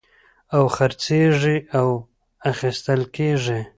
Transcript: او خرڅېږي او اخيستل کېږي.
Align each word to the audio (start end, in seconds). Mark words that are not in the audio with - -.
او 0.55 0.63
خرڅېږي 0.75 1.57
او 1.79 1.87
اخيستل 2.51 3.01
کېږي. 3.15 3.59